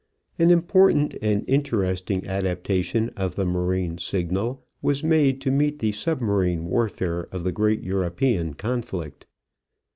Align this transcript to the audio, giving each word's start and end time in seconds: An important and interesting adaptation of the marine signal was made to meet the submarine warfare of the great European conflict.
An 0.39 0.49
important 0.49 1.13
and 1.21 1.47
interesting 1.47 2.25
adaptation 2.25 3.09
of 3.09 3.35
the 3.35 3.45
marine 3.45 3.99
signal 3.99 4.65
was 4.81 5.03
made 5.03 5.39
to 5.41 5.51
meet 5.51 5.77
the 5.77 5.91
submarine 5.91 6.65
warfare 6.65 7.27
of 7.31 7.43
the 7.43 7.51
great 7.51 7.83
European 7.83 8.55
conflict. 8.55 9.27